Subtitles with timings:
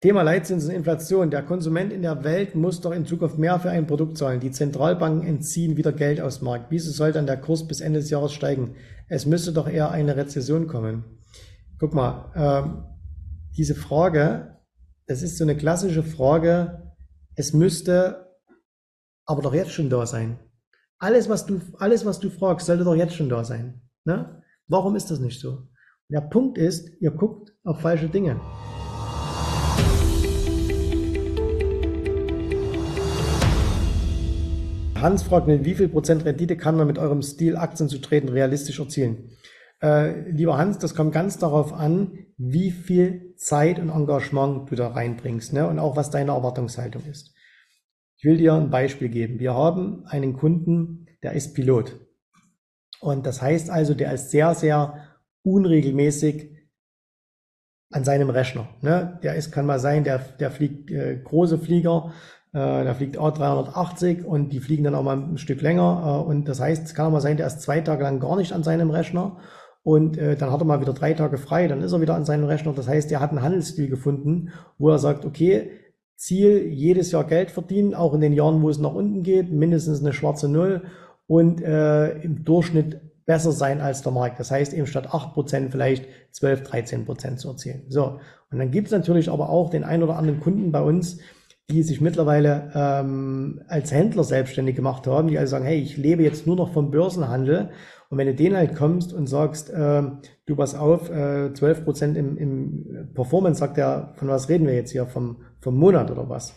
[0.00, 1.30] Thema Leitzins und Inflation.
[1.30, 4.38] Der Konsument in der Welt muss doch in Zukunft mehr für ein Produkt zahlen.
[4.38, 6.66] Die Zentralbanken entziehen wieder Geld aus dem Markt.
[6.70, 8.76] Wieso soll dann der Kurs bis Ende des Jahres steigen?
[9.08, 11.04] Es müsste doch eher eine Rezession kommen.
[11.80, 12.84] Guck mal, ähm,
[13.56, 14.58] diese Frage,
[15.06, 16.94] das ist so eine klassische Frage.
[17.34, 18.36] Es müsste
[19.24, 20.38] aber doch jetzt schon da sein.
[20.98, 23.82] Alles, was du, alles, was du fragst, sollte doch jetzt schon da sein.
[24.04, 24.42] Ne?
[24.68, 25.66] Warum ist das nicht so?
[26.08, 28.40] Der Punkt ist, ihr guckt auf falsche Dinge.
[35.00, 38.28] Hans fragt, mit wie viel Prozent Rendite kann man mit eurem Stil Aktien zu treten
[38.28, 39.30] realistisch erzielen?
[39.82, 44.88] Äh, lieber Hans, das kommt ganz darauf an, wie viel Zeit und Engagement du da
[44.88, 45.68] reinbringst ne?
[45.68, 47.34] und auch was deine Erwartungshaltung ist.
[48.16, 49.38] Ich will dir ein Beispiel geben.
[49.38, 51.94] Wir haben einen Kunden, der ist Pilot.
[53.00, 55.04] Und das heißt also, der ist sehr, sehr
[55.42, 56.50] unregelmäßig
[57.90, 58.68] an seinem Rechner.
[58.82, 59.18] Ne?
[59.22, 62.12] Der ist, kann mal sein, der, der fliegt äh, große Flieger,
[62.52, 66.22] äh, der fliegt A380 und die fliegen dann auch mal ein Stück länger.
[66.24, 68.36] Äh, und das heißt, es kann auch mal sein, der ist zwei Tage lang gar
[68.36, 69.36] nicht an seinem Rechner.
[69.82, 72.24] Und äh, dann hat er mal wieder drei Tage frei, dann ist er wieder an
[72.24, 72.72] seinem Rechner.
[72.72, 75.70] Das heißt, er hat einen Handelsstil gefunden, wo er sagt, okay,
[76.16, 80.00] Ziel, jedes Jahr Geld verdienen, auch in den Jahren, wo es nach unten geht, mindestens
[80.00, 80.82] eine schwarze Null
[81.26, 84.40] und äh, im Durchschnitt besser sein als der Markt.
[84.40, 87.84] Das heißt eben statt 8% vielleicht 12, 13% zu erzielen.
[87.88, 88.18] So,
[88.50, 91.20] und dann gibt es natürlich aber auch den ein oder anderen Kunden bei uns,
[91.70, 96.22] die sich mittlerweile ähm, als Händler selbstständig gemacht haben, die also sagen, hey, ich lebe
[96.22, 97.68] jetzt nur noch vom Börsenhandel.
[98.08, 100.02] Und wenn du denen halt kommst und sagst, äh,
[100.46, 104.92] du pass auf, äh, 12% im, im Performance, sagt er, von was reden wir jetzt
[104.92, 106.54] hier, vom, vom Monat oder was?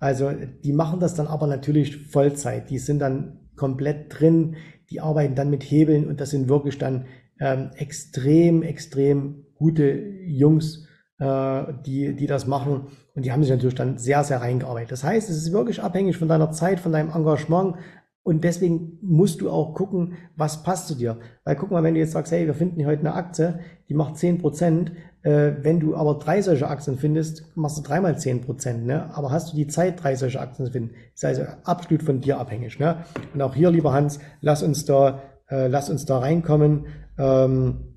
[0.00, 0.30] Also
[0.64, 2.70] die machen das dann aber natürlich Vollzeit.
[2.70, 4.56] Die sind dann komplett drin,
[4.90, 7.04] die arbeiten dann mit Hebeln und das sind wirklich dann
[7.38, 9.92] ähm, extrem, extrem gute
[10.26, 10.83] Jungs,
[11.20, 12.88] die, die das machen.
[13.14, 14.90] Und die haben sich natürlich dann sehr, sehr reingearbeitet.
[14.90, 17.76] Das heißt, es ist wirklich abhängig von deiner Zeit, von deinem Engagement.
[18.24, 21.18] Und deswegen musst du auch gucken, was passt zu dir.
[21.44, 24.16] Weil guck mal, wenn du jetzt sagst, hey, wir finden heute eine Aktie, die macht
[24.16, 24.92] 10 Prozent.
[25.22, 28.86] Äh, wenn du aber drei solche Aktien findest, machst du dreimal 10 Prozent.
[28.86, 29.14] Ne?
[29.14, 30.94] Aber hast du die Zeit, drei solche Aktien zu finden?
[31.14, 32.78] Ist also absolut von dir abhängig.
[32.78, 33.04] Ne?
[33.34, 36.86] Und auch hier, lieber Hans, lass uns da, äh, lass uns da reinkommen.
[37.18, 37.94] Ähm,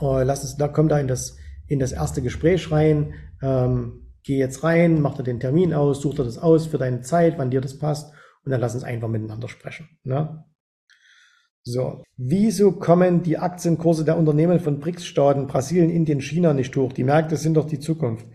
[0.00, 1.36] äh, lass uns, da komm da in das,
[1.72, 6.14] in das erste Gespräch rein, ähm, geh jetzt rein, mach dir den Termin aus, such
[6.14, 8.12] dir das aus für deine Zeit, wann dir das passt
[8.44, 9.88] und dann lass uns einfach miteinander sprechen.
[10.04, 10.44] Ne?
[11.64, 16.92] So, wieso kommen die Aktienkurse der Unternehmen von BRICS-Staaten, Brasilien, Indien, China nicht hoch?
[16.92, 18.26] Die Märkte sind doch die Zukunft.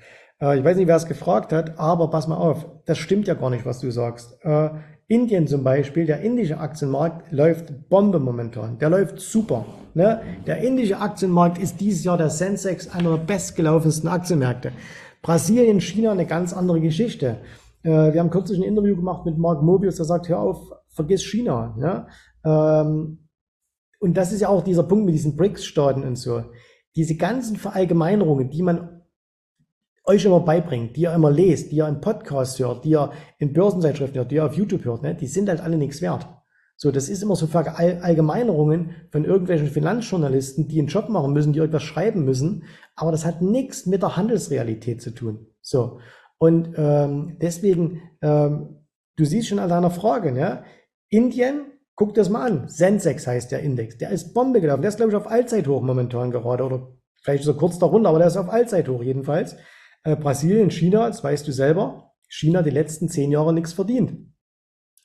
[0.41, 3.35] Äh, ich weiß nicht, wer es gefragt hat, aber pass mal auf, das stimmt ja
[3.35, 4.37] gar nicht, was du sagst.
[4.43, 4.69] Äh,
[5.09, 8.77] Indien zum Beispiel, der indische Aktienmarkt läuft Bombe momentan.
[8.77, 9.65] Der läuft super.
[9.93, 10.21] Ne?
[10.45, 14.73] Der indische Aktienmarkt ist dieses Jahr der Sensex einer der bestgelaufensten Aktienmärkte.
[15.21, 17.37] Brasilien, China eine ganz andere Geschichte.
[17.83, 21.23] Äh, wir haben kürzlich ein Interview gemacht mit Mark Mobius, der sagt, hör auf, vergiss
[21.23, 21.75] China.
[21.79, 22.07] Ja?
[22.43, 23.29] Ähm,
[23.99, 26.43] und das ist ja auch dieser Punkt mit diesen BRICS-Staaten und so.
[26.97, 28.96] Diese ganzen Verallgemeinerungen, die man
[30.07, 33.53] euch immer beibringt, die ihr immer lest, die ihr in Podcasts hört, die ihr in
[33.53, 36.27] Börsenzeitschriften hört, die ihr auf YouTube hört, ne, die sind halt alle nichts wert.
[36.77, 41.59] So, das ist immer so Verallgemeinerungen von irgendwelchen Finanzjournalisten, die einen Job machen müssen, die
[41.59, 42.63] irgendwas schreiben müssen,
[42.95, 45.47] aber das hat nichts mit der Handelsrealität zu tun.
[45.61, 45.99] So,
[46.37, 48.85] und ähm, deswegen, ähm,
[49.17, 50.63] du siehst schon an deiner Frage, ne?
[51.09, 54.97] Indien, guck das mal an, Sensex heißt der Index, der ist Bombe gelaufen, der ist
[54.97, 58.49] glaube ich auf Allzeithoch momentan gerade oder vielleicht so kurz darunter, aber der ist auf
[58.49, 59.57] Allzeithoch jedenfalls.
[60.07, 64.13] Äh, Brasilien, China, das weißt du selber, China die letzten zehn Jahre nichts verdient.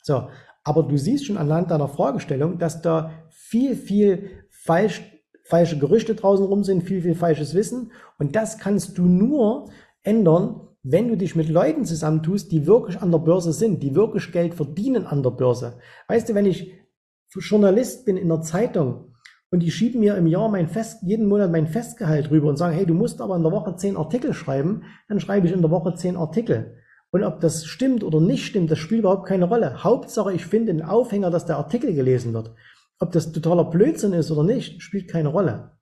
[0.05, 0.29] So,
[0.63, 5.03] aber du siehst schon anhand deiner Fragestellung, dass da viel, viel falsch,
[5.43, 7.91] falsche Gerüchte draußen rum sind, viel, viel falsches Wissen.
[8.21, 9.71] Und das kannst du nur
[10.05, 14.31] ändern, wenn du dich mit Leuten zusammentust, die wirklich an der Börse sind, die wirklich
[14.31, 15.79] Geld verdienen an der Börse.
[16.07, 16.75] Weißt du, wenn ich
[17.29, 19.12] Journalist bin in der Zeitung
[19.53, 22.75] und die schieben mir im Jahr mein Fest, jeden Monat mein Festgehalt rüber und sagen,
[22.75, 25.71] hey, du musst aber in der Woche zehn Artikel schreiben, dann schreibe ich in der
[25.71, 26.79] Woche zehn Artikel.
[27.11, 29.85] Und ob das stimmt oder nicht stimmt, das spielt überhaupt keine Rolle.
[29.85, 32.55] Hauptsache, ich finde einen Aufhänger, dass der Artikel gelesen wird.
[32.99, 35.73] Ob das totaler Blödsinn ist oder nicht, spielt keine Rolle.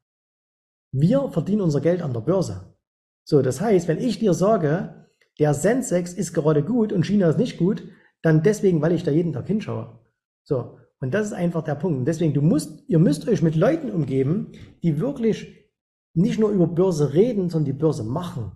[0.90, 2.74] Wir verdienen unser Geld an der Börse.
[3.22, 5.06] So, das heißt, wenn ich dir sage,
[5.38, 7.84] der Sensex ist gerade gut und China ist nicht gut,
[8.20, 10.00] dann deswegen, weil ich da jeden Tag hinschaue.
[10.42, 11.98] So, und das ist einfach der Punkt.
[11.98, 14.52] Und deswegen, du musst, ihr müsst euch mit Leuten umgeben,
[14.82, 15.68] die wirklich
[16.14, 18.52] nicht nur über Börse reden, sondern die Börse machen,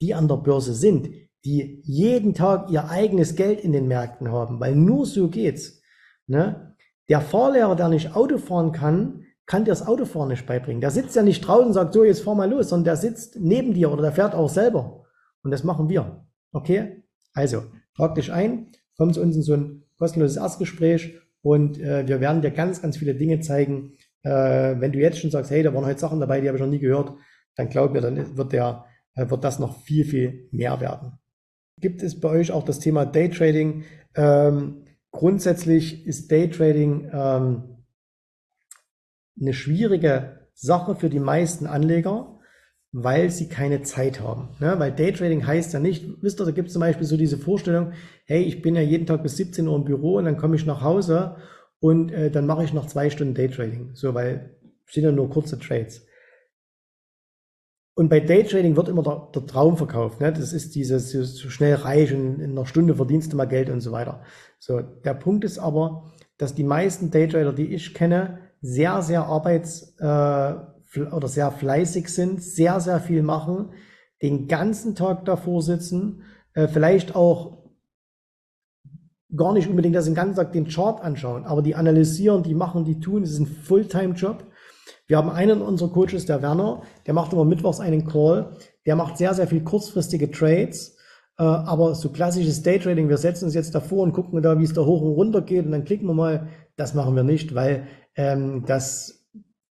[0.00, 1.08] die an der Börse sind,
[1.44, 5.80] die jeden Tag ihr eigenes Geld in den Märkten haben, weil nur so geht's.
[6.26, 6.76] Ne?
[7.08, 10.80] Der Fahrlehrer, der nicht Auto fahren kann, kann dir das Autofahren nicht beibringen.
[10.80, 13.38] Der sitzt ja nicht draußen und sagt, so, jetzt fahr mal los, sondern der sitzt
[13.40, 15.04] neben dir oder der fährt auch selber.
[15.42, 16.26] Und das machen wir.
[16.52, 17.04] Okay?
[17.32, 17.62] Also,
[17.96, 22.42] trag dich ein, komm zu uns in so ein kostenloses Erstgespräch und äh, wir werden
[22.42, 23.92] dir ganz, ganz viele Dinge zeigen.
[24.24, 26.64] Äh, wenn du jetzt schon sagst, hey, da waren heute Sachen dabei, die habe ich
[26.64, 27.12] noch nie gehört,
[27.54, 28.84] dann glaub mir, dann wird der,
[29.14, 31.20] äh, wird das noch viel, viel mehr werden.
[31.80, 33.84] Gibt es bei euch auch das Thema Daytrading?
[34.16, 37.84] Ähm, grundsätzlich ist Daytrading ähm,
[39.40, 42.35] eine schwierige Sache für die meisten Anleger,
[42.92, 44.48] weil sie keine Zeit haben.
[44.58, 44.74] Ne?
[44.78, 47.92] Weil Daytrading heißt ja nicht, wisst ihr, da gibt es zum Beispiel so diese Vorstellung,
[48.24, 50.66] hey, ich bin ja jeden Tag bis 17 Uhr im Büro und dann komme ich
[50.66, 51.36] nach Hause
[51.80, 53.90] und äh, dann mache ich noch zwei Stunden Daytrading.
[53.94, 54.56] So, weil
[54.88, 56.06] sind ja nur kurze Trades.
[57.94, 60.20] Und bei Daytrading wird immer der, der Traum verkauft.
[60.20, 60.32] Ne?
[60.32, 63.80] Das ist dieses so, schnell reich und in einer Stunde verdienst du mal Geld und
[63.80, 64.22] so weiter.
[64.58, 69.96] So, der Punkt ist aber, dass die meisten Daytrader, die ich kenne, sehr, sehr arbeits-
[69.98, 70.54] äh,
[71.12, 73.70] oder sehr fleißig sind, sehr, sehr viel machen,
[74.22, 76.22] den ganzen Tag davor sitzen,
[76.54, 77.66] äh, vielleicht auch
[79.34, 82.84] gar nicht unbedingt das den ganzen Tag den Chart anschauen, aber die analysieren, die machen,
[82.84, 84.44] die tun, es ist ein Fulltime-Job.
[85.08, 88.56] Wir haben einen unserer Coaches, der Werner, der macht immer mittwochs einen Call,
[88.86, 90.96] der macht sehr, sehr viel kurzfristige Trades,
[91.38, 94.72] äh, aber so klassisches Daytrading, wir setzen uns jetzt davor und gucken da, wie es
[94.72, 97.86] da hoch und runter geht und dann klicken wir mal, das machen wir nicht, weil
[98.14, 99.25] ähm, das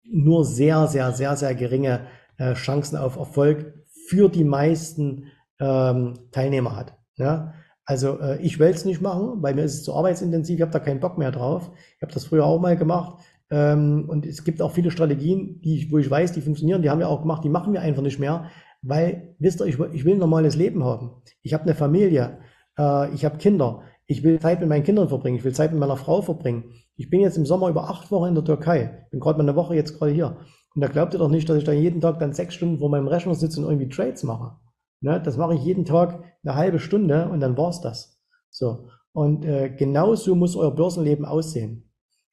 [0.04, 2.06] nur sehr, sehr, sehr, sehr geringe
[2.36, 3.74] äh, Chancen auf Erfolg
[4.08, 5.26] für die meisten
[5.60, 6.96] ähm, Teilnehmer hat.
[7.16, 7.54] Ja?
[7.84, 10.72] Also äh, ich will es nicht machen, weil mir ist es zu arbeitsintensiv, ich habe
[10.72, 11.70] da keinen Bock mehr drauf.
[11.96, 13.22] Ich habe das früher auch mal gemacht.
[13.50, 16.90] Ähm, und es gibt auch viele Strategien, die ich, wo ich weiß, die funktionieren, die
[16.90, 18.50] haben wir auch gemacht, die machen wir einfach nicht mehr,
[18.82, 21.22] weil, wisst ihr, ich, ich will ein normales Leben haben.
[21.42, 22.38] Ich habe eine Familie,
[22.78, 25.80] äh, ich habe Kinder, ich will Zeit mit meinen Kindern verbringen, ich will Zeit mit
[25.80, 26.72] meiner Frau verbringen.
[26.96, 29.56] Ich bin jetzt im Sommer über acht Wochen in der Türkei, bin gerade mal eine
[29.56, 30.36] Woche jetzt gerade hier.
[30.74, 32.90] Und da glaubt ihr doch nicht, dass ich da jeden Tag dann sechs Stunden vor
[32.90, 34.56] meinem Rechner sitze und irgendwie Trades mache.
[35.00, 38.20] Ne, das mache ich jeden Tag eine halbe Stunde und dann war's das.
[38.50, 38.88] So.
[39.12, 41.90] Und äh, genau so muss euer Börsenleben aussehen.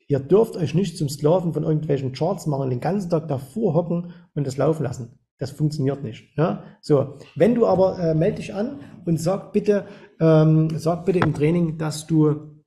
[0.07, 4.13] Ihr dürft euch nicht zum Sklaven von irgendwelchen Charts machen, den ganzen Tag davor hocken
[4.33, 5.19] und das laufen lassen.
[5.37, 6.37] Das funktioniert nicht.
[6.37, 6.63] Ne?
[6.81, 9.85] So, wenn du aber äh, melde dich an und sag bitte,
[10.19, 12.60] ähm, sag bitte im Training, dass du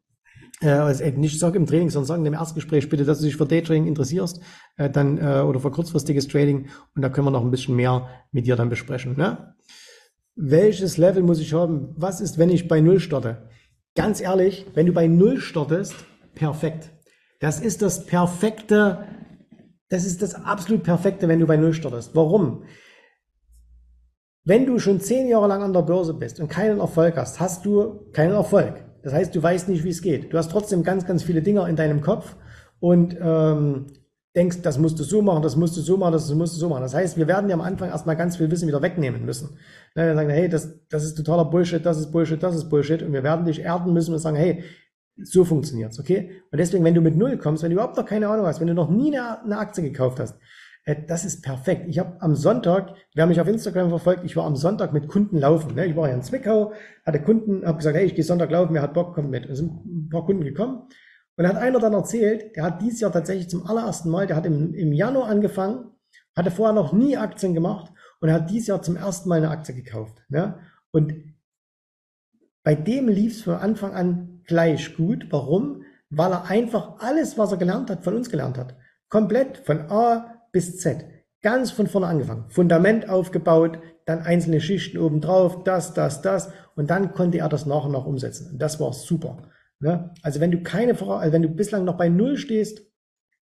[0.71, 3.47] also nicht sag im Training, sondern sag in dem Erstgespräch bitte, dass du dich für
[3.47, 4.41] Daytrading interessierst,
[4.77, 8.09] äh, dann äh, oder für kurzfristiges Trading und da können wir noch ein bisschen mehr
[8.33, 9.17] mit dir dann besprechen.
[9.17, 9.55] Ne?
[10.37, 11.95] welches Level muss ich haben?
[11.97, 13.49] Was ist, wenn ich bei Null starte?
[13.95, 15.95] Ganz ehrlich, wenn du bei Null startest,
[16.35, 16.91] perfekt.
[17.41, 19.05] Das ist das perfekte,
[19.89, 22.15] das ist das absolut perfekte, wenn du bei Null startest.
[22.15, 22.65] Warum?
[24.45, 27.65] Wenn du schon zehn Jahre lang an der Börse bist und keinen Erfolg hast, hast
[27.65, 28.84] du keinen Erfolg.
[29.05, 30.33] Das heißt, du weißt nicht, wie es geht.
[30.33, 32.37] Du hast trotzdem ganz, ganz viele Dinge in deinem Kopf
[32.81, 33.87] und ähm,
[34.35, 36.71] denkst, das musst du so machen, das musst du so machen, das musst du so
[36.71, 36.81] machen.
[36.81, 39.59] Das heißt, wir werden ja am Anfang erstmal ganz viel Wissen wieder wegnehmen müssen.
[39.95, 43.03] Wir sagen, hey, das, das ist totaler Bullshit, das ist Bullshit, das ist Bullshit.
[43.03, 44.65] Und wir werden dich erden müssen und sagen, hey,
[45.23, 46.43] so funktioniert's, okay?
[46.51, 48.67] Und deswegen, wenn du mit Null kommst, wenn du überhaupt noch keine Ahnung hast, wenn
[48.67, 50.37] du noch nie eine, eine Aktie gekauft hast,
[50.87, 51.87] das ist perfekt.
[51.89, 55.39] Ich habe am Sonntag, wer mich auf Instagram verfolgt, ich war am Sonntag mit Kunden
[55.39, 55.75] laufen.
[55.75, 55.87] Ne?
[55.87, 56.73] Ich war ja in Zwickau,
[57.07, 59.47] hatte Kunden, habe gesagt, hey, ich gehe Sonntag laufen, wer hat Bock, kommt mit.
[59.47, 60.89] Es sind ein paar Kunden gekommen
[61.37, 64.45] und hat einer dann erzählt, der hat dieses Jahr tatsächlich zum allerersten Mal, der hat
[64.45, 65.91] im, im Januar angefangen,
[66.37, 67.91] hatte vorher noch nie Aktien gemacht
[68.21, 70.23] und hat dieses Jahr zum ersten Mal eine Aktie gekauft.
[70.29, 70.59] Ne?
[70.91, 71.15] Und
[72.63, 75.29] bei dem lief es von Anfang an gleich gut.
[75.31, 75.83] Warum?
[76.11, 78.77] Weil er einfach alles, was er gelernt hat, von uns gelernt hat.
[79.09, 81.05] Komplett von A bis Z.
[81.43, 82.47] Ganz von vorne angefangen.
[82.49, 86.51] Fundament aufgebaut, dann einzelne Schichten obendrauf, das, das, das.
[86.77, 88.53] Und dann konnte er das nach und nach umsetzen.
[88.53, 89.51] Und das war super.
[89.81, 90.15] Ne?
[90.23, 92.81] Also wenn du keine, also wenn du bislang noch bei Null stehst,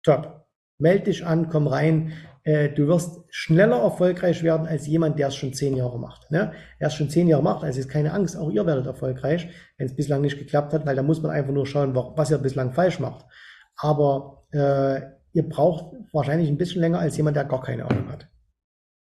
[0.03, 0.47] top.
[0.79, 2.13] Meld dich an, komm rein.
[2.45, 6.31] Äh, du wirst schneller erfolgreich werden als jemand, der es schon zehn Jahre macht.
[6.31, 6.53] Ne?
[6.81, 9.87] Er es schon zehn Jahre macht, also ist keine Angst, auch ihr werdet erfolgreich, wenn
[9.87, 12.73] es bislang nicht geklappt hat, weil da muss man einfach nur schauen, was ihr bislang
[12.73, 13.27] falsch macht.
[13.77, 15.03] Aber äh,
[15.33, 18.29] ihr braucht wahrscheinlich ein bisschen länger als jemand, der gar keine Ahnung hat.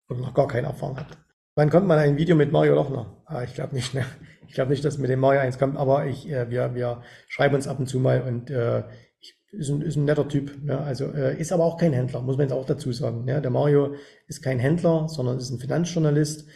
[0.08, 1.18] Oder noch gar keine Erfahrung hat.
[1.54, 3.22] Wann kommt mal ein Video mit Mario Lochner?
[3.26, 4.04] Ah, ich glaube nicht, ne?
[4.48, 7.54] Ich glaube nicht, dass mit dem Mario eins kommt, aber ich, äh, wir, wir schreiben
[7.54, 8.84] uns ab und zu mal und äh,
[9.20, 10.62] ich, ist, ein, ist ein netter Typ.
[10.62, 10.78] Ne?
[10.78, 13.24] Also äh, ist aber auch kein Händler, muss man jetzt auch dazu sagen.
[13.24, 13.40] Ne?
[13.40, 13.94] Der Mario
[14.26, 16.48] ist kein Händler, sondern ist ein Finanzjournalist,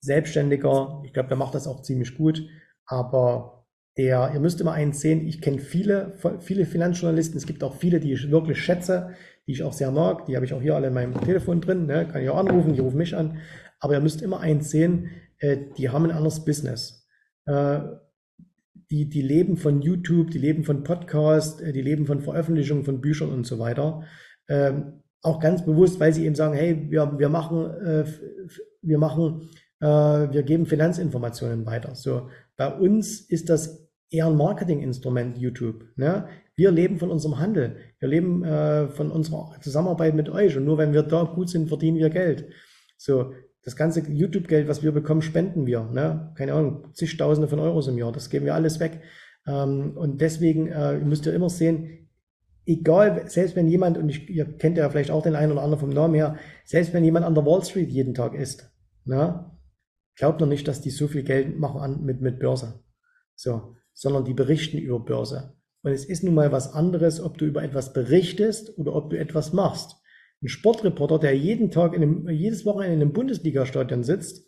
[0.00, 1.02] Selbstständiger.
[1.04, 2.46] Ich glaube, der macht das auch ziemlich gut.
[2.84, 3.63] Aber
[3.96, 7.36] der, ihr müsst immer eins sehen, ich kenne viele, viele Finanzjournalisten.
[7.36, 9.10] Es gibt auch viele, die ich wirklich schätze,
[9.46, 10.26] die ich auch sehr mag.
[10.26, 11.86] Die habe ich auch hier alle in meinem Telefon drin.
[11.86, 12.08] Ne?
[12.08, 13.38] Kann ich auch anrufen, die rufen mich an.
[13.78, 17.06] Aber ihr müsst immer eins sehen, äh, die haben ein anderes Business.
[17.46, 17.80] Äh,
[18.90, 23.00] die, die leben von YouTube, die leben von Podcast, äh, die leben von Veröffentlichungen von
[23.00, 24.02] Büchern und so weiter.
[24.48, 28.04] Ähm, auch ganz bewusst, weil sie eben sagen, hey, wir, wir machen, äh,
[28.82, 29.48] wir machen
[29.84, 31.94] äh, wir geben Finanzinformationen weiter.
[31.94, 33.83] So, bei uns ist das
[34.14, 35.84] eher ein Marketinginstrument, YouTube.
[35.96, 36.28] Ne?
[36.54, 37.76] Wir leben von unserem Handel.
[37.98, 40.56] Wir leben äh, von unserer Zusammenarbeit mit euch.
[40.56, 42.48] Und nur wenn wir da gut sind, verdienen wir Geld.
[42.96, 43.32] So,
[43.64, 45.84] das ganze YouTube-Geld, was wir bekommen, spenden wir.
[45.84, 46.32] Ne?
[46.36, 48.12] Keine Ahnung, zigtausende von Euros im Jahr.
[48.12, 49.00] Das geben wir alles weg.
[49.46, 52.08] Ähm, und deswegen äh, müsst ihr immer sehen,
[52.66, 55.80] egal, selbst wenn jemand, und ich, ihr kennt ja vielleicht auch den einen oder anderen
[55.80, 58.70] vom Namen her, selbst wenn jemand an der Wall Street jeden Tag ist,
[59.04, 59.50] ne?
[60.16, 62.84] glaubt noch nicht, dass die so viel Geld machen an, mit, mit Börse.
[63.34, 65.54] So, sondern die berichten über Börse.
[65.82, 69.18] Und es ist nun mal was anderes, ob du über etwas berichtest oder ob du
[69.18, 69.96] etwas machst.
[70.42, 74.46] Ein Sportreporter, der jeden Tag in einem, jedes Wochenende in einem Bundesliga-Stadion sitzt,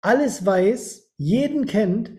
[0.00, 2.12] alles weiß, jeden kennt,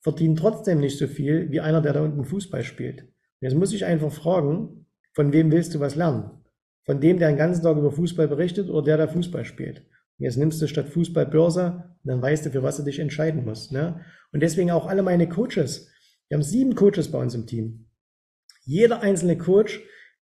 [0.00, 3.02] verdient trotzdem nicht so viel wie einer, der da unten Fußball spielt.
[3.02, 6.30] Und jetzt muss ich einfach fragen, von wem willst du was lernen?
[6.84, 9.78] Von dem, der den ganzen Tag über Fußball berichtet oder der, der Fußball spielt?
[10.18, 13.44] Und jetzt nimmst du statt Fußball Börse, dann weißt du, für was du dich entscheiden
[13.44, 13.72] musst.
[13.72, 14.00] Ne?
[14.32, 15.90] Und deswegen auch alle meine Coaches.
[16.34, 17.86] Wir haben sieben Coaches bei uns im Team.
[18.64, 19.80] Jeder einzelne Coach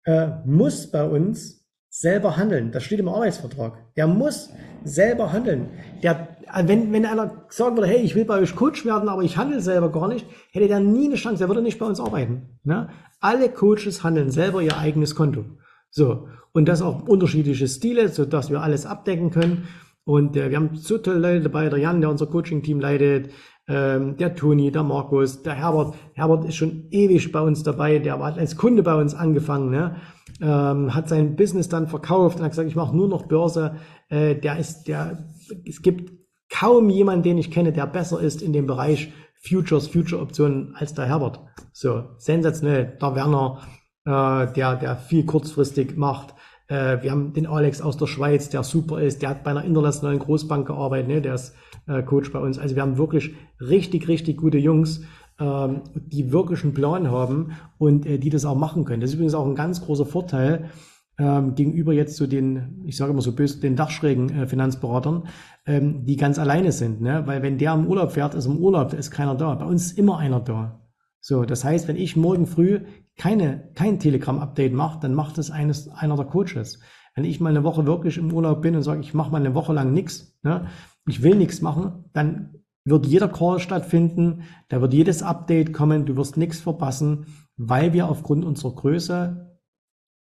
[0.03, 2.73] äh, muss bei uns selber handeln.
[2.73, 3.95] Das steht im Arbeitsvertrag.
[3.95, 4.51] Der muss
[4.83, 5.69] selber handeln.
[6.03, 9.37] Der, wenn, wenn einer sagen würde, hey, ich will bei euch Coach werden, aber ich
[9.37, 11.39] handle selber gar nicht, hätte der nie eine Chance.
[11.39, 12.59] Der würde nicht bei uns arbeiten.
[12.65, 12.89] Ne?
[13.21, 15.45] Alle Coaches handeln selber ihr eigenes Konto.
[15.91, 16.27] So.
[16.51, 19.69] Und das auch unterschiedliche Stile, so dass wir alles abdecken können.
[20.03, 23.31] Und äh, wir haben so tolle Leute dabei, der Jan, der unser Coaching-Team leitet,
[23.69, 25.95] ähm, der Toni, der Markus, der Herbert.
[26.15, 29.97] Herbert ist schon ewig bei uns dabei, der hat als Kunde bei uns angefangen, ne?
[30.41, 33.77] ähm, hat sein Business dann verkauft und hat gesagt, ich mache nur noch Börse.
[34.09, 35.27] Äh, der ist, der,
[35.65, 36.13] es gibt
[36.51, 41.07] kaum jemanden, den ich kenne, der besser ist in dem Bereich Futures, Future-Optionen als der
[41.07, 41.41] Herbert.
[41.73, 42.97] So, sensationell.
[43.01, 43.61] Der Werner,
[44.05, 46.35] äh, der, der viel kurzfristig macht.
[46.69, 49.23] Äh, wir haben den Alex aus der Schweiz, der super ist.
[49.23, 51.21] Der hat bei einer internationalen Großbank gearbeitet, ne?
[51.21, 51.55] der ist
[51.87, 52.59] äh, Coach bei uns.
[52.59, 55.03] Also wir haben wirklich richtig, richtig gute Jungs
[55.43, 59.01] ähm, die wirklich einen Plan haben und äh, die das auch machen können.
[59.01, 60.71] Das ist übrigens auch ein ganz großer Vorteil
[61.19, 65.25] ähm, gegenüber jetzt zu den, ich sage immer so böse, den dachschrägen äh, Finanzberatern,
[65.67, 67.01] ähm, die ganz alleine sind.
[67.01, 67.23] Ne?
[67.27, 69.55] Weil wenn der im Urlaub fährt, ist im Urlaub, da ist keiner da.
[69.55, 70.81] Bei uns ist immer einer da.
[71.21, 72.81] So, das heißt, wenn ich morgen früh
[73.17, 76.81] keine, kein Telegram-Update mache, dann macht es eines, einer der Coaches.
[77.15, 79.55] Wenn ich mal eine Woche wirklich im Urlaub bin und sage, ich mache mal eine
[79.55, 80.69] Woche lang nichts, ne?
[81.07, 86.17] ich will nichts machen, dann wird jeder Call stattfinden, da wird jedes Update kommen, du
[86.17, 87.27] wirst nichts verpassen,
[87.57, 89.59] weil wir aufgrund unserer Größe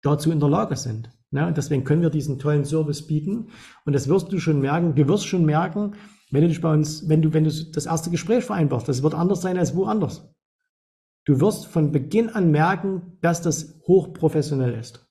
[0.02, 1.11] dazu in der Lage sind.
[1.30, 3.49] Und deswegen können wir diesen tollen Service bieten.
[3.85, 5.92] Und das wirst du schon merken, du wirst schon merken,
[6.30, 9.14] wenn du dich bei uns, wenn du, wenn du das erste Gespräch vereinbarst, das wird
[9.14, 10.35] anders sein als woanders.
[11.25, 15.08] Du wirst von Beginn an merken, dass das hochprofessionell ist.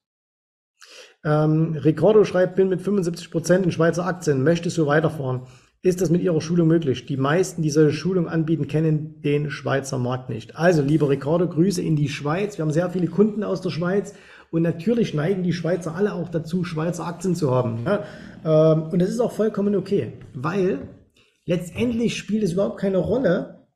[1.24, 5.41] Ähm, Ricardo schreibt, bin mit 75 Prozent in Schweizer Aktien, möchtest du weiterfahren?
[5.88, 7.05] ist das mit Ihrer Schulung möglich?
[7.05, 10.55] Die meisten, die solche Schulung anbieten, kennen den Schweizer Markt nicht.
[10.55, 12.57] Also, lieber Ricardo, Grüße in die Schweiz.
[12.57, 14.13] Wir haben sehr viele Kunden aus der Schweiz
[14.51, 17.86] und natürlich neigen die Schweizer alle auch dazu, Schweizer Aktien zu haben.
[17.86, 18.03] Ja?
[18.43, 20.79] Ähm, und das ist auch vollkommen okay, weil
[21.45, 23.67] letztendlich spielt es überhaupt keine Rolle,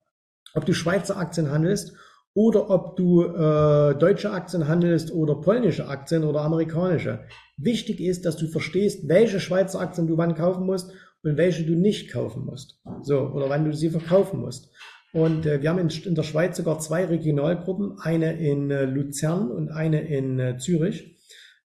[0.54, 1.94] ob du Schweizer Aktien handelst
[2.34, 7.20] oder ob du äh, deutsche Aktien handelst oder polnische Aktien oder amerikanische.
[7.58, 10.92] Wichtig ist, dass du verstehst, welche Schweizer Aktien du wann kaufen musst
[11.24, 12.80] und welche du nicht kaufen musst.
[13.02, 14.72] So, oder wann du sie verkaufen musst.
[15.14, 19.52] Und äh, wir haben in, in, der Schweiz sogar zwei Regionalgruppen, eine in äh, Luzern
[19.52, 21.18] und eine in äh, Zürich.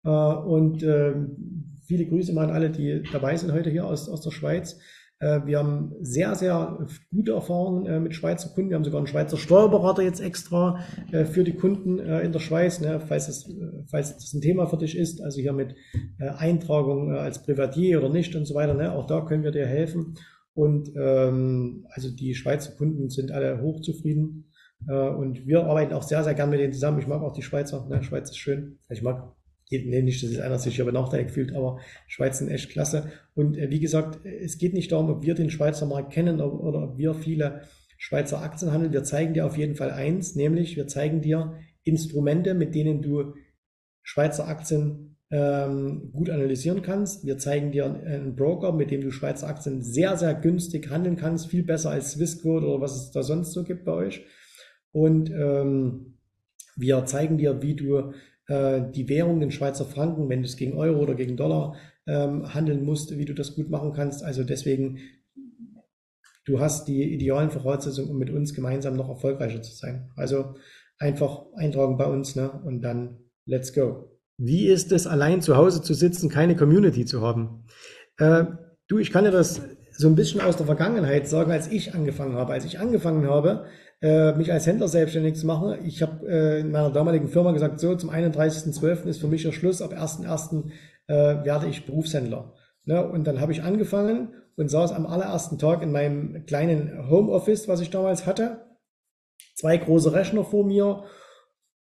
[0.02, 4.22] Äh, und ähm, viele Grüße mal an alle, die dabei sind heute hier aus, aus
[4.22, 4.78] der Schweiz.
[5.24, 8.70] Äh, wir haben sehr, sehr gute Erfahrungen äh, mit Schweizer Kunden.
[8.70, 10.80] Wir haben sogar einen Schweizer Steuerberater jetzt extra
[11.12, 13.50] äh, für die Kunden in der Schweiz, ne, falls, es,
[13.90, 15.74] falls das ein Thema für dich ist, also hier mit
[16.18, 18.74] Eintragung als Privatier oder nicht und so weiter.
[18.74, 20.14] Ne, auch da können wir dir helfen.
[20.52, 24.50] Und ähm, also die Schweizer Kunden sind alle hochzufrieden.
[24.86, 26.98] und wir arbeiten auch sehr, sehr gern mit denen zusammen.
[26.98, 27.86] Ich mag auch die Schweizer.
[27.88, 28.02] Ne?
[28.02, 28.78] Schweiz ist schön.
[28.90, 29.32] Ich mag
[29.70, 33.10] nee, nicht, dass jetzt einer sich hier benachteiligt fühlt, aber Schweiz sind echt klasse.
[33.34, 36.60] Und äh, wie gesagt, es geht nicht darum, ob wir den Schweizer Markt kennen oder,
[36.60, 37.62] oder ob wir viele
[37.98, 38.92] Schweizer Aktien handeln.
[38.92, 41.54] Wir zeigen dir auf jeden Fall eins, nämlich wir zeigen dir
[41.84, 43.34] Instrumente, mit denen du
[44.02, 47.26] Schweizer Aktien ähm, gut analysieren kannst.
[47.26, 51.48] Wir zeigen dir einen Broker, mit dem du Schweizer Aktien sehr, sehr günstig handeln kannst,
[51.48, 54.24] viel besser als Swissquote oder was es da sonst so gibt bei euch.
[54.92, 56.18] Und ähm,
[56.76, 58.12] wir zeigen dir, wie du
[58.48, 62.84] die Währung, den Schweizer Franken, wenn du es gegen Euro oder gegen Dollar ähm, handeln
[62.84, 64.22] musst, wie du das gut machen kannst.
[64.22, 64.98] Also deswegen,
[66.44, 70.10] du hast die idealen Voraussetzungen, um mit uns gemeinsam noch erfolgreicher zu sein.
[70.16, 70.56] Also
[70.98, 72.50] einfach eintragen bei uns ne?
[72.64, 74.10] und dann let's go.
[74.36, 77.66] Wie ist es, allein zu Hause zu sitzen, keine Community zu haben?
[78.18, 78.44] Äh,
[78.88, 79.62] du, ich kann dir das
[79.96, 82.52] so ein bisschen aus der Vergangenheit sagen, als ich angefangen habe.
[82.52, 83.68] Als ich angefangen habe, äh,
[84.34, 87.94] mich als Händler selbstständig zu machen, ich habe äh, in meiner damaligen Firma gesagt, so
[87.94, 89.04] zum 31.12.
[89.04, 90.70] ist für mich der Schluss, ab 1.1.
[91.06, 92.54] Äh, werde ich Berufshändler.
[92.84, 93.06] Ne?
[93.06, 97.80] Und dann habe ich angefangen und saß am allerersten Tag in meinem kleinen Homeoffice, was
[97.80, 98.64] ich damals hatte,
[99.54, 101.04] zwei große Rechner vor mir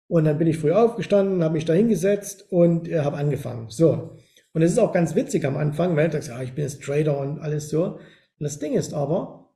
[0.07, 3.69] und dann bin ich früh aufgestanden, habe mich da hingesetzt und äh, habe angefangen.
[3.69, 4.17] So.
[4.53, 6.81] Und es ist auch ganz witzig am Anfang, weil du sagst, ja, ich bin jetzt
[6.81, 7.83] Trader und alles so.
[7.85, 7.99] Und
[8.39, 9.46] das Ding ist aber,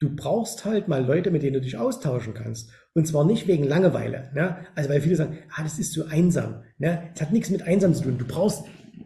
[0.00, 2.70] du brauchst halt mal Leute, mit denen du dich austauschen kannst.
[2.94, 4.30] Und zwar nicht wegen Langeweile.
[4.34, 4.56] Ne?
[4.74, 6.62] Also weil viele sagen, ah, das ist zu einsam.
[6.78, 7.10] Ne?
[7.14, 8.18] Das hat nichts mit einsam zu tun.
[8.18, 8.64] Du brauchst,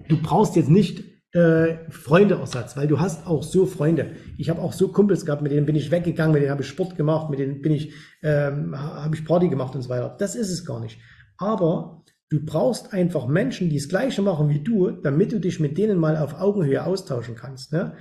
[0.08, 4.16] du brauchst jetzt nicht äh, Freundeersatz, weil du hast auch so Freunde.
[4.36, 6.68] Ich habe auch so Kumpels gehabt, mit denen bin ich weggegangen, mit denen habe ich
[6.68, 10.14] Sport gemacht, mit denen bin ich, ähm, habe ich Party gemacht und so weiter.
[10.18, 10.98] Das ist es gar nicht.
[11.38, 15.78] Aber du brauchst einfach Menschen, die das Gleiche machen wie du, damit du dich mit
[15.78, 17.72] denen mal auf Augenhöhe austauschen kannst.
[17.72, 17.94] Ne?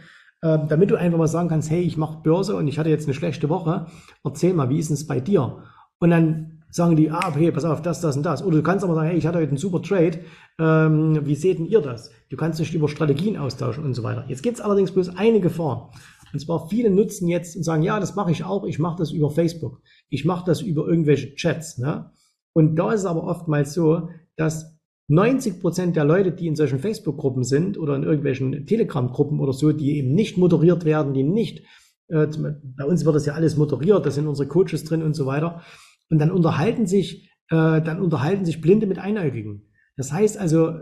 [0.43, 3.05] Ähm, damit du einfach mal sagen kannst, hey, ich mache Börse und ich hatte jetzt
[3.05, 3.88] eine schlechte Woche.
[4.24, 5.63] Erzähl mal, wie ist es bei dir?
[6.00, 8.43] Und dann sagen die, ah, okay, pass auf, das, das und das.
[8.43, 10.21] Oder du kannst aber sagen, hey, ich hatte heute einen super Trade,
[10.57, 12.12] ähm, wie seht denn ihr das?
[12.29, 14.25] Du kannst dich über Strategien austauschen und so weiter.
[14.27, 15.91] Jetzt gibt es allerdings bloß eine Gefahr.
[16.33, 19.12] Und zwar viele nutzen jetzt und sagen, ja, das mache ich auch, ich mache das
[19.12, 21.77] über Facebook, ich mache das über irgendwelche Chats.
[21.77, 22.10] Ne?
[22.53, 24.71] Und da ist es aber oftmals so, dass
[25.12, 29.74] 90 Prozent der Leute, die in solchen Facebook-Gruppen sind oder in irgendwelchen Telegram-Gruppen oder so,
[29.74, 31.65] die eben nicht moderiert werden, die nicht,
[32.08, 32.27] äh,
[32.63, 35.63] bei uns wird das ja alles moderiert, da sind unsere Coaches drin und so weiter,
[36.10, 39.70] und dann unterhalten sich, äh, dann unterhalten sich Blinde mit Einäugigen.
[39.98, 40.80] Das heißt also,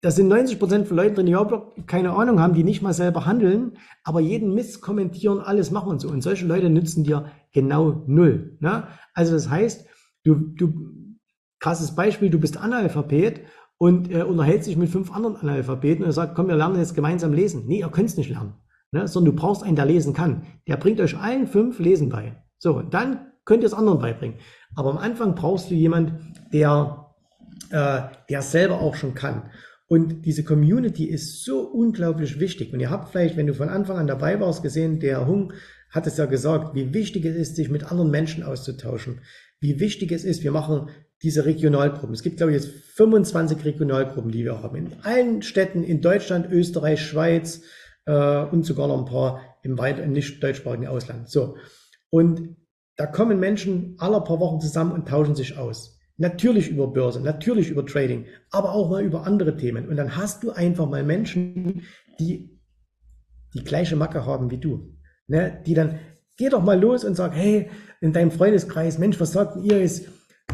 [0.00, 2.94] das sind 90 Prozent von Leuten drin, die überhaupt keine Ahnung haben, die nicht mal
[2.94, 6.08] selber handeln, aber jeden Mist kommentieren, alles machen und so.
[6.08, 8.56] Und solche Leute nützen dir genau null.
[8.60, 8.88] Ne?
[9.12, 9.86] Also das heißt,
[10.24, 11.01] du, du,
[11.62, 13.40] krasses Beispiel, du bist Analphabet
[13.78, 17.32] und äh, unterhältst dich mit fünf anderen Analphabeten und sagt, komm, wir lernen jetzt gemeinsam
[17.32, 17.64] lesen.
[17.66, 18.54] Nee, ihr könnt es nicht lernen.
[18.90, 19.06] Ne?
[19.08, 20.44] Sondern du brauchst einen, der lesen kann.
[20.66, 22.36] Der bringt euch allen fünf Lesen bei.
[22.58, 24.38] So, dann könnt ihr es anderen beibringen.
[24.74, 26.12] Aber am Anfang brauchst du jemand,
[26.52, 27.06] der,
[27.70, 29.50] äh, der selber auch schon kann.
[29.86, 32.72] Und diese Community ist so unglaublich wichtig.
[32.72, 35.52] Und ihr habt vielleicht, wenn du von Anfang an dabei warst, gesehen, der Hung
[35.90, 39.20] hat es ja gesagt, wie wichtig es ist, sich mit anderen Menschen auszutauschen.
[39.60, 40.88] Wie wichtig es ist, wir machen
[41.22, 42.14] diese Regionalgruppen.
[42.14, 44.76] Es gibt, glaube ich, jetzt 25 Regionalgruppen, die wir haben.
[44.76, 47.62] In allen Städten in Deutschland, Österreich, Schweiz
[48.06, 51.28] äh, und sogar noch ein paar im, weit, im nicht deutschsprachigen Ausland.
[51.28, 51.56] So.
[52.10, 52.56] Und
[52.96, 55.98] da kommen Menschen alle paar Wochen zusammen und tauschen sich aus.
[56.18, 59.88] Natürlich über Börse, natürlich über Trading, aber auch mal über andere Themen.
[59.88, 61.82] Und dann hast du einfach mal Menschen,
[62.20, 62.60] die
[63.54, 64.94] die gleiche Macke haben wie du.
[65.26, 65.62] Ne?
[65.66, 65.98] Die dann,
[66.36, 70.06] geh doch mal los und sag, hey, in deinem Freundeskreis, Mensch, was sagt ihr jetzt?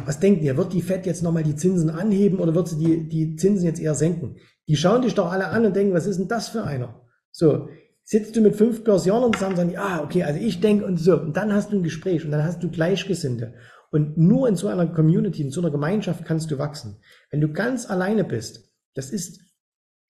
[0.05, 0.57] Was denkt ihr?
[0.57, 3.81] Wird die FED jetzt nochmal die Zinsen anheben oder wird sie die, die Zinsen jetzt
[3.81, 4.37] eher senken?
[4.69, 7.03] Die schauen dich doch alle an und denken, was ist denn das für einer?
[7.31, 7.69] So,
[8.05, 11.21] sitzt du mit fünf Börsianern zusammen und sagen, ja, okay, also ich denke und so.
[11.21, 13.55] Und dann hast du ein Gespräch und dann hast du Gleichgesinnte.
[13.91, 16.97] Und nur in so einer Community, in so einer Gemeinschaft kannst du wachsen.
[17.31, 19.41] Wenn du ganz alleine bist, das ist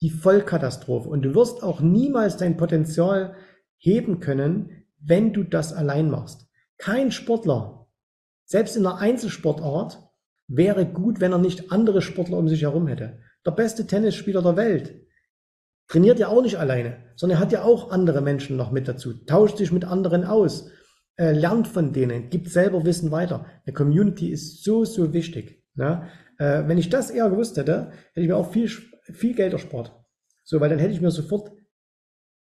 [0.01, 1.09] die Vollkatastrophe.
[1.09, 3.35] Und du wirst auch niemals dein Potenzial
[3.77, 6.47] heben können, wenn du das allein machst.
[6.77, 7.78] Kein Sportler,
[8.49, 9.99] selbst in einer Einzelsportart,
[10.47, 13.19] wäre gut, wenn er nicht andere Sportler um sich herum hätte.
[13.45, 15.05] Der beste Tennisspieler der Welt
[15.87, 19.13] trainiert ja auch nicht alleine, sondern er hat ja auch andere Menschen noch mit dazu,
[19.13, 20.71] tauscht sich mit anderen aus,
[21.17, 23.45] äh, lernt von denen, gibt selber Wissen weiter.
[23.65, 25.63] Eine Community ist so, so wichtig.
[25.75, 26.07] Ne?
[26.39, 29.95] Äh, wenn ich das eher gewusst hätte, hätte ich mir auch viel, viel Geld erspart.
[30.43, 31.51] So, weil dann hätte ich mir sofort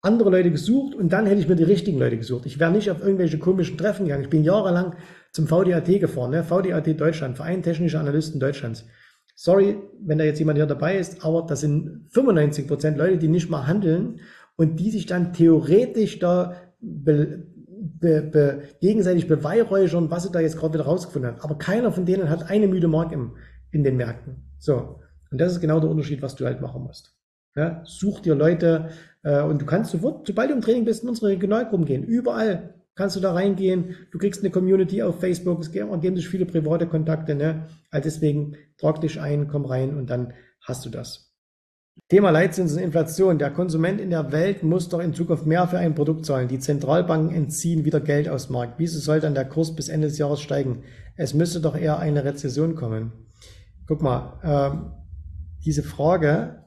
[0.00, 2.46] andere Leute gesucht und dann hätte ich mir die richtigen Leute gesucht.
[2.46, 4.24] Ich wäre nicht auf irgendwelche komischen Treffen gegangen.
[4.24, 4.94] Ich bin jahrelang
[5.32, 6.44] zum VDAT gefahren, ne?
[6.44, 8.86] VDAT Deutschland, Verein Technischer Analysten Deutschlands.
[9.34, 13.28] Sorry, wenn da jetzt jemand hier dabei ist, aber das sind 95 Prozent Leute, die
[13.28, 14.20] nicht mal handeln
[14.56, 17.46] und die sich dann theoretisch da be,
[17.78, 21.40] be, be, gegenseitig beweihräuchern, was sie da jetzt gerade wieder rausgefunden haben.
[21.40, 23.36] Aber keiner von denen hat eine müde Mark im,
[23.70, 24.42] in den Märkten.
[24.58, 25.00] So.
[25.30, 27.14] Und das ist genau der Unterschied, was du halt machen musst.
[27.54, 28.90] Ja, such dir Leute
[29.22, 32.04] äh, und du kannst sofort, sobald du im Training bist, in unsere Regionalgruppen gehen.
[32.04, 33.94] Überall kannst du da reingehen.
[34.10, 35.60] Du kriegst eine Community auf Facebook.
[35.60, 37.36] Es geben sich viele private Kontakte.
[37.36, 37.68] Ne?
[37.92, 40.32] Also deswegen trag dich ein, komm rein und dann
[40.66, 41.32] hast du das.
[42.08, 43.38] Thema Leitzinsen und Inflation.
[43.38, 46.48] Der Konsument in der Welt muss doch in Zukunft mehr für ein Produkt zahlen.
[46.48, 48.74] Die Zentralbanken entziehen wieder Geld aus dem Markt.
[48.78, 50.82] Wieso soll dann der Kurs bis Ende des Jahres steigen?
[51.16, 53.12] Es müsste doch eher eine Rezession kommen.
[53.86, 56.64] Guck mal, äh, diese Frage,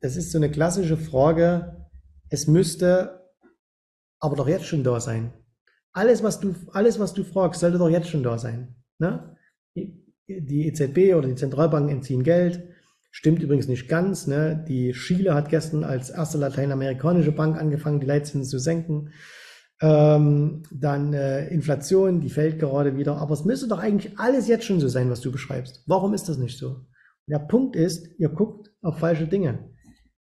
[0.00, 1.88] das ist so eine klassische Frage.
[2.30, 3.20] Es müsste
[4.18, 5.32] aber doch jetzt schon da sein.
[5.94, 8.74] Alles, was du, alles, was du fragst, sollte doch jetzt schon da sein.
[8.98, 9.36] Ne?
[9.74, 12.64] Die EZB oder die Zentralbanken entziehen Geld.
[13.12, 14.26] Stimmt übrigens nicht ganz.
[14.26, 14.64] Ne?
[14.68, 19.12] Die Chile hat gestern als erste lateinamerikanische Bank angefangen, die Leitzinsen zu senken.
[19.80, 23.18] Ähm, dann äh, Inflation, die fällt gerade wieder.
[23.18, 25.84] Aber es müsste doch eigentlich alles jetzt schon so sein, was du beschreibst.
[25.86, 26.86] Warum ist das nicht so?
[27.28, 29.70] Der Punkt ist, ihr guckt auf falsche Dinge.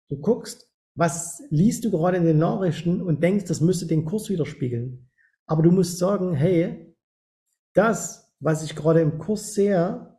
[0.10, 4.30] Du guckst, was liest du gerade in den Nachrichten und denkst, das müsste den Kurs
[4.30, 5.09] widerspiegeln.
[5.50, 6.96] Aber du musst sagen, hey,
[7.74, 10.16] das, was ich gerade im Kurs sehe,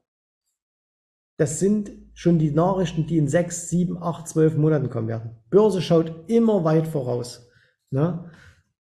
[1.39, 5.37] das sind schon die Nachrichten, die in sechs, sieben, acht, zwölf Monaten kommen werden.
[5.49, 7.49] Börse schaut immer weit voraus.
[7.91, 8.29] Ne?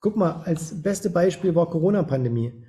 [0.01, 2.67] Guck mal, als beste Beispiel war Corona-Pandemie.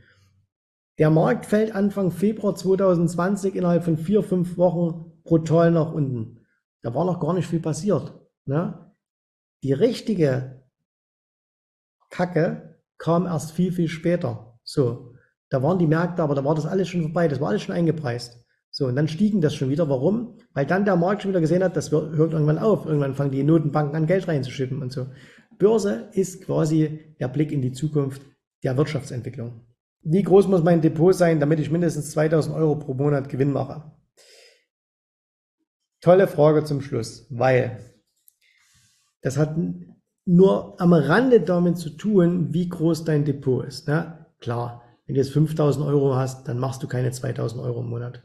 [0.99, 6.45] Der Markt fällt Anfang Februar 2020 innerhalb von vier, fünf Wochen brutal nach unten.
[6.83, 8.13] Da war noch gar nicht viel passiert.
[8.45, 8.93] Ne?
[9.63, 10.67] Die richtige
[12.11, 12.70] Kacke
[13.01, 14.59] kam erst viel, viel später.
[14.63, 15.15] So,
[15.49, 17.73] da waren die Märkte, aber da war das alles schon vorbei, das war alles schon
[17.73, 18.45] eingepreist.
[18.69, 19.89] So, und dann stiegen das schon wieder.
[19.89, 20.37] Warum?
[20.53, 22.85] Weil dann der Markt schon wieder gesehen hat, das hört irgendwann auf.
[22.85, 25.07] Irgendwann fangen die Notenbanken an, Geld reinzuschippen und so.
[25.57, 28.21] Börse ist quasi der Blick in die Zukunft
[28.63, 29.65] der Wirtschaftsentwicklung.
[30.03, 33.91] Wie groß muss mein Depot sein, damit ich mindestens 2000 Euro pro Monat Gewinn mache?
[36.01, 37.79] Tolle Frage zum Schluss, weil
[39.21, 39.55] das hat
[40.25, 43.87] nur am Rande damit zu tun, wie groß dein Depot ist.
[43.87, 44.25] Ne?
[44.39, 48.23] Klar, wenn du jetzt 5000 Euro hast, dann machst du keine 2000 Euro im Monat.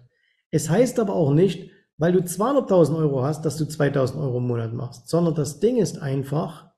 [0.51, 4.47] Es heißt aber auch nicht, weil du 200.000 Euro hast, dass du 2000 Euro im
[4.47, 6.71] Monat machst, sondern das Ding ist einfach,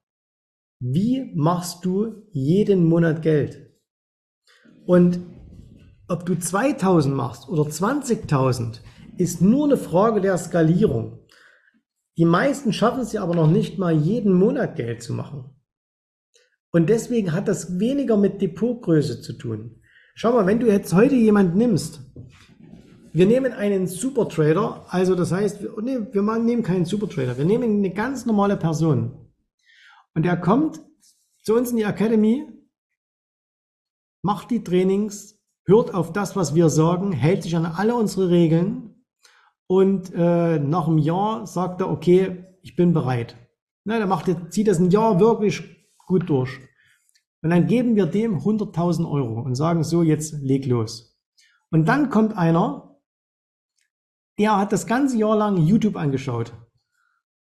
[0.81, 3.69] wie machst du jeden Monat Geld?
[4.87, 5.21] Und
[6.07, 8.81] ob du 2000 machst oder 20.000,
[9.19, 11.18] ist nur eine Frage der Skalierung.
[12.19, 15.55] Die meisten schaffen es ja aber noch nicht mal jeden Monat Geld zu machen.
[16.73, 19.81] Und deswegen hat das weniger mit Depotgröße zu tun.
[20.17, 22.01] Schau mal, wenn du jetzt heute jemand nimmst,
[23.13, 28.27] wir nehmen einen Supertrader, also das heißt, wir, nehmen keinen Supertrader, wir nehmen eine ganz
[28.27, 29.33] normale Person.
[30.15, 30.81] Und er kommt
[31.45, 32.49] zu uns in die Academy,
[34.23, 38.88] macht die Trainings, hört auf das, was wir sagen, hält sich an alle unsere Regeln
[39.69, 43.37] und äh, nach einem Jahr sagt er, okay, ich bin bereit.
[43.85, 45.63] Na, der macht, zieht das ein Jahr wirklich
[46.07, 46.59] gut durch.
[47.43, 51.19] Und dann geben wir dem 100.000 Euro und sagen so, jetzt leg los.
[51.71, 52.99] Und dann kommt einer,
[54.39, 56.53] der hat das ganze Jahr lang YouTube angeschaut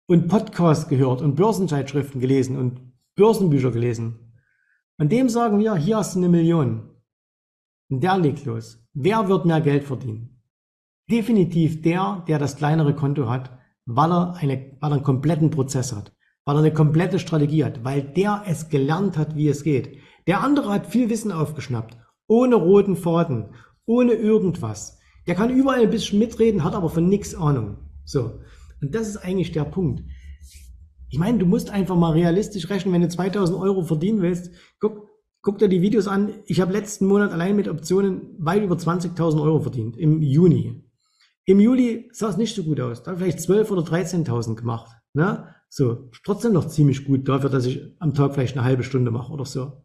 [0.07, 4.33] und Podcasts gehört und Börsenzeitschriften gelesen und Börsenbücher gelesen.
[4.97, 6.91] Und dem sagen wir, hier hast du eine Million.
[7.91, 8.79] Und der legt los.
[8.95, 10.34] Wer wird mehr Geld verdienen?
[11.11, 13.51] Definitiv der, der das kleinere Konto hat,
[13.87, 16.13] weil er, eine, weil er einen kompletten Prozess hat,
[16.45, 19.99] weil er eine komplette Strategie hat, weil der es gelernt hat, wie es geht.
[20.27, 23.51] Der andere hat viel Wissen aufgeschnappt, ohne roten Faden,
[23.85, 24.99] ohne irgendwas.
[25.27, 27.77] Der kann überall ein bisschen mitreden, hat aber von nichts Ahnung.
[28.05, 28.41] So.
[28.81, 30.03] Und das ist eigentlich der Punkt.
[31.11, 34.51] Ich meine, du musst einfach mal realistisch rechnen, wenn du 2000 Euro verdienen willst.
[34.81, 35.09] Guck,
[35.43, 36.31] guck dir die Videos an.
[36.47, 40.84] Ich habe letzten Monat allein mit Optionen weit über 20.000 Euro verdient im Juni.
[41.47, 43.03] Im Juli sah es nicht so gut aus.
[43.03, 44.91] Da habe ich vielleicht 12 oder 13.000 gemacht.
[45.13, 45.55] Ne?
[45.69, 49.33] So, trotzdem noch ziemlich gut dafür, dass ich am Tag vielleicht eine halbe Stunde mache
[49.33, 49.85] oder so.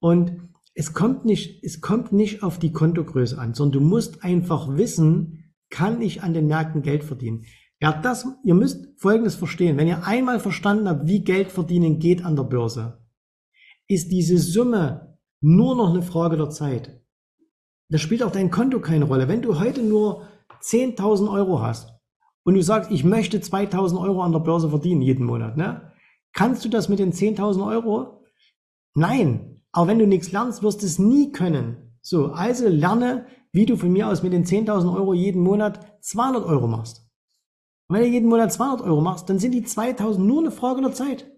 [0.00, 4.76] Und es kommt nicht, es kommt nicht auf die Kontogröße an, sondern du musst einfach
[4.76, 7.44] wissen, kann ich an den Märkten Geld verdienen?
[7.80, 9.76] Ja, das, ihr müsst Folgendes verstehen.
[9.76, 13.04] Wenn ihr einmal verstanden habt, wie Geld verdienen geht an der Börse,
[13.86, 17.00] ist diese Summe nur noch eine Frage der Zeit.
[17.88, 19.28] Das spielt auch dein Konto keine Rolle.
[19.28, 20.28] Wenn du heute nur
[20.62, 21.94] 10.000 Euro hast
[22.44, 25.92] und du sagst, ich möchte 2.000 Euro an der Börse verdienen jeden Monat, ne?
[26.32, 28.24] Kannst du das mit den 10.000 Euro?
[28.94, 29.62] Nein.
[29.72, 31.98] Aber wenn du nichts lernst, wirst du es nie können.
[32.00, 36.44] So, also lerne, wie du von mir aus mit den 10.000 Euro jeden Monat 200
[36.44, 37.06] Euro machst.
[37.88, 40.80] Und wenn du jeden Monat 200 Euro machst, dann sind die 2000 nur eine Frage
[40.80, 41.30] der Zeit.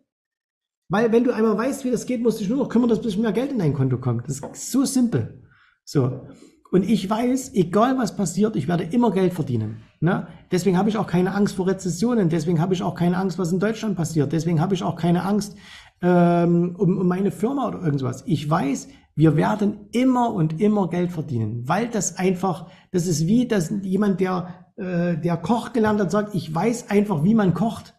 [0.89, 2.99] Weil wenn du einmal weißt, wie das geht, musst du dich nur noch kümmern, dass
[2.99, 4.29] ein bisschen mehr Geld in dein Konto kommt.
[4.29, 5.45] Das ist so simpel.
[5.85, 6.27] So.
[6.71, 9.83] Und ich weiß, egal was passiert, ich werde immer Geld verdienen.
[10.01, 10.29] Ne?
[10.53, 12.29] Deswegen habe ich auch keine Angst vor Rezessionen.
[12.29, 14.33] Deswegen habe ich auch keine Angst, was in Deutschland passiert.
[14.33, 15.57] Deswegen habe ich auch keine Angst
[16.01, 18.23] ähm, um, um meine Firma oder irgendwas.
[18.27, 23.47] Ich weiß, wir werden immer und immer Geld verdienen, weil das einfach, das ist wie,
[23.49, 27.95] dass jemand, der äh, der Koch gelernt hat, sagt, ich weiß einfach, wie man kocht.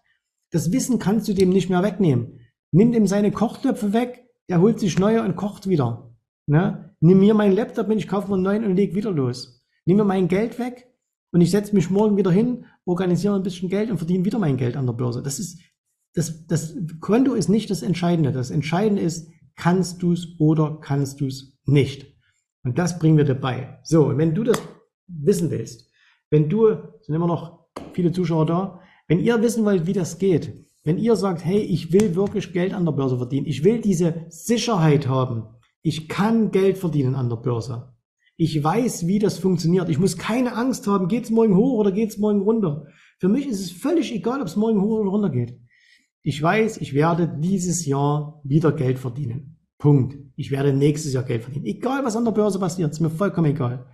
[0.52, 2.40] Das Wissen kannst du dem nicht mehr wegnehmen.
[2.72, 6.11] Nimm dem seine Kochtöpfe weg, der holt sich neue und kocht wieder.
[6.52, 6.94] Ne?
[7.00, 9.64] Nimm mir meinen Laptop mit, ich kaufe mir einen neuen und leg wieder los.
[9.86, 10.86] Nimm mir mein Geld weg
[11.32, 14.58] und ich setze mich morgen wieder hin, organisiere ein bisschen Geld und verdiene wieder mein
[14.58, 15.24] Geld an der Börse.
[15.24, 15.62] Das ist,
[16.14, 18.34] das, das Konto ist nicht das Entscheidende.
[18.34, 22.18] Das Entscheidende ist, kannst du es oder kannst du es nicht.
[22.66, 23.80] Und das bringen wir dabei.
[23.84, 24.62] So, wenn du das
[25.08, 25.90] wissen willst,
[26.32, 30.66] wenn du, sind immer noch viele Zuschauer da, Wenn ihr wissen wollt, wie das geht,
[30.84, 34.26] wenn ihr sagt, hey, ich will wirklich Geld an der Börse verdienen, ich will diese
[34.28, 35.48] Sicherheit haben,
[35.82, 37.94] ich kann Geld verdienen an der Börse.
[38.38, 39.90] Ich weiß, wie das funktioniert.
[39.90, 42.88] Ich muss keine Angst haben, geht es morgen hoch oder geht es morgen runter.
[43.20, 45.60] Für mich ist es völlig egal, ob es morgen hoch oder runter geht.
[46.24, 49.60] Ich weiß, ich werde dieses Jahr wieder Geld verdienen.
[49.78, 50.18] Punkt.
[50.36, 51.66] Ich werde nächstes Jahr Geld verdienen.
[51.66, 53.88] Egal, was an der Börse passiert, ist mir vollkommen egal.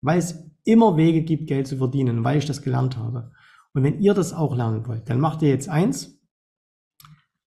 [0.00, 3.32] Weil es immer Wege gibt, Geld zu verdienen, weil ich das gelernt habe.
[3.72, 6.20] Und wenn ihr das auch lernen wollt, dann macht ihr jetzt eins.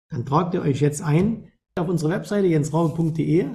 [0.09, 1.48] Dann tragt ihr euch jetzt ein
[1.79, 3.47] auf unsere Webseite jensraube.de.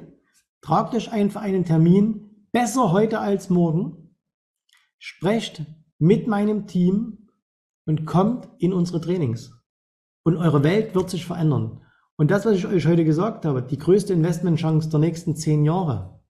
[0.61, 2.47] Tragt euch ein für einen Termin.
[2.53, 4.17] Besser heute als morgen.
[4.99, 5.65] Sprecht
[5.99, 7.29] mit meinem Team
[7.87, 9.53] und kommt in unsere Trainings.
[10.25, 11.83] Und eure Welt wird sich verändern.
[12.17, 16.21] Und das, was ich euch heute gesagt habe, die größte Investmentchance der nächsten zehn Jahre.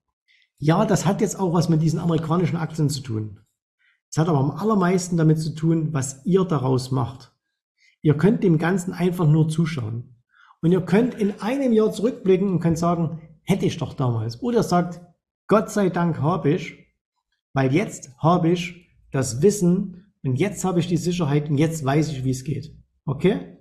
[0.57, 3.39] Ja, das hat jetzt auch was mit diesen amerikanischen Aktien zu tun.
[4.09, 7.33] Es hat aber am allermeisten damit zu tun, was ihr daraus macht.
[8.01, 10.15] Ihr könnt dem Ganzen einfach nur zuschauen.
[10.61, 14.41] Und ihr könnt in einem Jahr zurückblicken und könnt sagen, hätte ich doch damals.
[14.41, 15.01] Oder sagt,
[15.47, 16.87] Gott sei Dank habe ich,
[17.53, 22.09] weil jetzt habe ich das Wissen und jetzt habe ich die Sicherheit und jetzt weiß
[22.11, 22.75] ich, wie es geht.
[23.05, 23.57] Okay?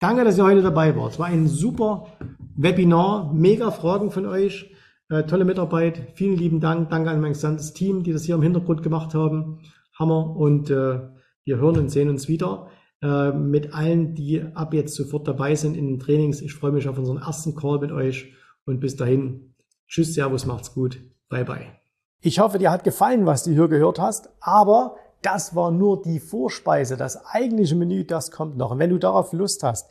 [0.00, 1.12] Danke, dass ihr heute dabei wart.
[1.12, 2.08] Es war ein super
[2.56, 4.72] Webinar, mega Fragen von euch,
[5.10, 6.12] äh, tolle Mitarbeit.
[6.14, 6.90] Vielen lieben Dank.
[6.90, 9.60] Danke an mein gesamtes Team, die das hier im Hintergrund gemacht haben.
[9.98, 10.34] Hammer.
[10.34, 11.00] Und äh,
[11.44, 12.68] wir hören und sehen uns wieder
[13.02, 16.40] äh, mit allen, die ab jetzt sofort dabei sind in den Trainings.
[16.40, 18.32] Ich freue mich auf unseren ersten Call mit euch.
[18.64, 19.54] Und bis dahin,
[19.88, 21.00] tschüss, Servus, macht's gut.
[21.28, 21.66] Bye, bye.
[22.20, 24.28] Ich hoffe, dir hat gefallen, was du hier gehört hast.
[24.40, 26.96] Aber das war nur die Vorspeise.
[26.96, 28.70] Das eigentliche Menü, das kommt noch.
[28.70, 29.90] Und wenn du darauf Lust hast,